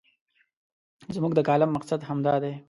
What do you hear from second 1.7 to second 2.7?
مقصد همدا دی.